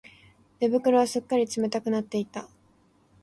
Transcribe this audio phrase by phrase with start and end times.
[0.59, 2.49] 寝袋はすっかり冷たくなっていた